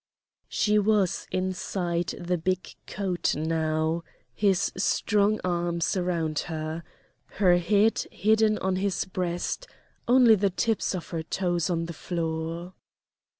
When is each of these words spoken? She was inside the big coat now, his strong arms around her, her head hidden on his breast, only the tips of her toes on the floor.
She 0.49 0.79
was 0.79 1.27
inside 1.31 2.15
the 2.19 2.35
big 2.39 2.69
coat 2.87 3.35
now, 3.35 4.01
his 4.33 4.71
strong 4.75 5.39
arms 5.43 5.95
around 5.95 6.39
her, 6.49 6.83
her 7.37 7.57
head 7.59 8.05
hidden 8.11 8.57
on 8.57 8.77
his 8.77 9.05
breast, 9.05 9.67
only 10.07 10.33
the 10.33 10.49
tips 10.49 10.95
of 10.95 11.09
her 11.09 11.21
toes 11.21 11.69
on 11.69 11.85
the 11.85 11.93
floor. 11.93 12.73